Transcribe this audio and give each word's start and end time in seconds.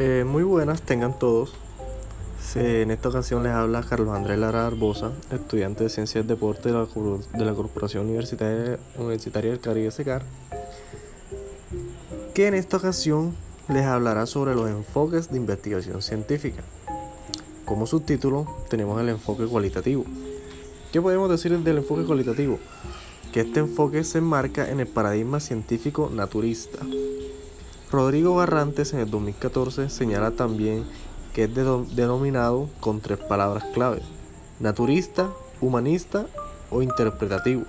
Eh, 0.00 0.24
muy 0.26 0.42
buenas, 0.42 0.82
tengan 0.82 1.16
todos. 1.16 1.54
En 2.56 2.90
esta 2.90 3.08
ocasión 3.10 3.44
les 3.44 3.52
habla 3.52 3.82
Carlos 3.82 4.14
Andrés 4.14 4.38
Lara 4.38 4.66
Arbosa, 4.66 5.12
estudiante 5.30 5.84
de 5.84 5.90
Ciencias 5.90 6.26
de 6.26 6.34
Deporte 6.34 6.68
de 6.68 6.74
la, 6.74 6.86
de 7.32 7.44
la 7.44 7.54
Corporación 7.54 8.06
Universitaria, 8.06 8.78
Universitaria 8.98 9.50
del 9.52 9.60
Caribe 9.60 9.90
SECAR, 9.92 10.24
que 12.34 12.48
en 12.48 12.54
esta 12.54 12.78
ocasión 12.78 13.36
les 13.68 13.84
hablará 13.84 14.26
sobre 14.26 14.56
los 14.56 14.68
enfoques 14.68 15.30
de 15.30 15.36
investigación 15.36 16.02
científica. 16.02 16.62
Como 17.64 17.86
subtítulo 17.86 18.46
tenemos 18.68 19.00
el 19.00 19.08
enfoque 19.08 19.46
cualitativo. 19.46 20.04
¿Qué 20.92 21.00
podemos 21.00 21.30
decir 21.30 21.56
del 21.56 21.78
enfoque 21.78 22.04
cualitativo? 22.04 22.58
Que 23.32 23.40
este 23.40 23.60
enfoque 23.60 24.02
se 24.02 24.18
enmarca 24.18 24.68
en 24.70 24.80
el 24.80 24.86
paradigma 24.86 25.38
científico 25.40 26.10
naturista, 26.12 26.80
Rodrigo 27.94 28.34
Barrantes 28.34 28.92
en 28.92 28.98
el 28.98 29.08
2014 29.08 29.88
señala 29.88 30.32
también 30.32 30.84
que 31.32 31.44
es 31.44 31.54
denominado 31.54 32.68
con 32.80 33.00
tres 33.00 33.20
palabras 33.20 33.62
clave, 33.72 34.02
naturista, 34.58 35.30
humanista 35.60 36.26
o 36.70 36.82
interpretativo, 36.82 37.62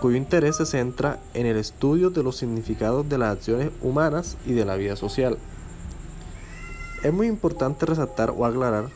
cuyo 0.00 0.16
interés 0.16 0.58
se 0.58 0.66
centra 0.66 1.18
en 1.34 1.46
el 1.46 1.56
estudio 1.56 2.10
de 2.10 2.22
los 2.22 2.36
significados 2.36 3.08
de 3.08 3.18
las 3.18 3.36
acciones 3.36 3.70
humanas 3.82 4.36
y 4.46 4.52
de 4.52 4.64
la 4.64 4.76
vida 4.76 4.94
social. 4.94 5.36
Es 7.02 7.12
muy 7.12 7.26
importante 7.26 7.86
resaltar 7.86 8.30
o 8.30 8.46
aclarar 8.46 8.88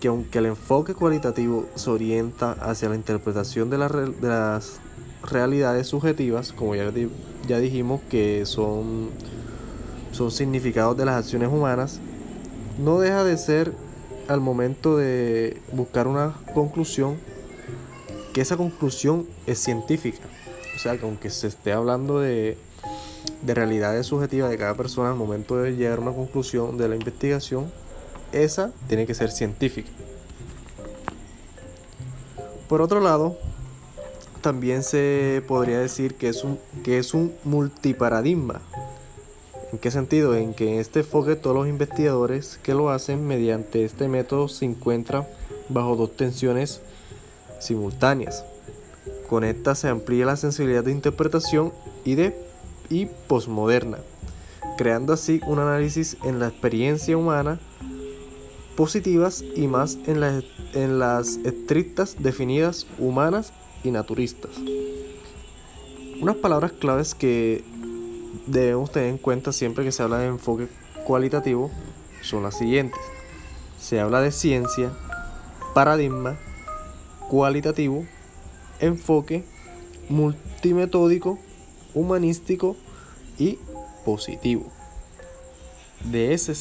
que 0.00 0.08
aunque 0.08 0.38
el 0.38 0.46
enfoque 0.46 0.94
cualitativo 0.94 1.68
se 1.76 1.90
orienta 1.90 2.52
hacia 2.54 2.88
la 2.88 2.96
interpretación 2.96 3.70
de, 3.70 3.78
las 3.78 4.80
realidades 5.22 5.86
subjetivas, 5.86 6.52
como 6.52 6.74
ya, 6.74 6.92
ya 7.46 7.58
dijimos 7.60 8.00
que 8.10 8.46
son 8.46 9.10
son 10.16 10.30
significados 10.30 10.96
de 10.96 11.04
las 11.04 11.16
acciones 11.16 11.48
humanas, 11.48 12.00
no 12.78 12.98
deja 12.98 13.22
de 13.22 13.36
ser 13.36 13.72
al 14.28 14.40
momento 14.40 14.96
de 14.96 15.60
buscar 15.72 16.08
una 16.08 16.34
conclusión 16.54 17.16
que 18.32 18.40
esa 18.40 18.56
conclusión 18.56 19.26
es 19.46 19.58
científica. 19.58 20.24
O 20.74 20.78
sea, 20.78 20.98
que 20.98 21.06
aunque 21.06 21.30
se 21.30 21.46
esté 21.46 21.72
hablando 21.72 22.20
de, 22.20 22.58
de 23.42 23.54
realidades 23.54 24.06
subjetivas 24.06 24.50
de 24.50 24.58
cada 24.58 24.74
persona 24.74 25.10
al 25.10 25.16
momento 25.16 25.56
de 25.56 25.76
llegar 25.76 25.98
a 25.98 26.02
una 26.02 26.12
conclusión 26.12 26.76
de 26.76 26.88
la 26.88 26.96
investigación, 26.96 27.70
esa 28.32 28.72
tiene 28.88 29.06
que 29.06 29.14
ser 29.14 29.30
científica. 29.30 29.88
Por 32.68 32.82
otro 32.82 33.00
lado, 33.00 33.38
también 34.42 34.82
se 34.82 35.42
podría 35.46 35.78
decir 35.78 36.14
que 36.16 36.28
es 36.28 36.44
un, 36.44 36.58
que 36.84 36.98
es 36.98 37.14
un 37.14 37.32
multiparadigma, 37.44 38.60
¿En 39.72 39.78
qué 39.78 39.90
sentido? 39.90 40.34
En 40.36 40.54
que 40.54 40.72
en 40.72 40.78
este 40.78 41.00
enfoque 41.00 41.34
todos 41.34 41.56
los 41.56 41.68
investigadores 41.68 42.58
que 42.62 42.74
lo 42.74 42.90
hacen 42.90 43.26
mediante 43.26 43.84
este 43.84 44.08
método 44.08 44.48
se 44.48 44.64
encuentran 44.64 45.26
bajo 45.68 45.96
dos 45.96 46.16
tensiones 46.16 46.80
simultáneas. 47.58 48.44
Con 49.28 49.42
esta 49.42 49.74
se 49.74 49.88
amplía 49.88 50.26
la 50.26 50.36
sensibilidad 50.36 50.84
de 50.84 50.92
interpretación 50.92 51.72
y 52.04 52.14
de 52.14 52.46
posmoderna, 53.26 53.98
creando 54.78 55.12
así 55.12 55.40
un 55.46 55.58
análisis 55.58 56.16
en 56.22 56.38
la 56.38 56.46
experiencia 56.46 57.16
humana 57.16 57.58
positivas 58.76 59.42
y 59.56 59.66
más 59.66 59.98
en, 60.06 60.22
en 60.74 60.98
las 61.00 61.38
estrictas 61.38 62.16
definidas 62.20 62.86
humanas 62.98 63.52
y 63.82 63.90
naturistas. 63.90 64.52
Unas 66.20 66.36
palabras 66.36 66.72
claves 66.72 67.14
que 67.14 67.64
debemos 68.46 68.90
tener 68.92 69.08
en 69.08 69.18
cuenta 69.18 69.52
siempre 69.52 69.84
que 69.84 69.92
se 69.92 70.02
habla 70.02 70.18
de 70.18 70.26
enfoque 70.26 70.68
cualitativo 71.04 71.70
son 72.22 72.42
las 72.42 72.58
siguientes. 72.58 73.00
Se 73.78 74.00
habla 74.00 74.20
de 74.20 74.32
ciencia, 74.32 74.90
paradigma, 75.74 76.38
cualitativo, 77.28 78.04
enfoque, 78.80 79.44
multimetódico, 80.08 81.38
humanístico 81.94 82.76
y 83.38 83.58
positivo. 84.04 84.70
De, 86.04 86.34
ese 86.34 86.52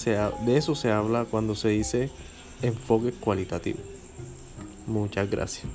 de 0.46 0.58
eso 0.58 0.76
se 0.76 0.92
habla 0.92 1.26
cuando 1.26 1.56
se 1.56 1.70
dice 1.70 2.10
enfoque 2.62 3.12
cualitativo. 3.12 3.80
Muchas 4.88 5.30
gracias. 5.30 5.66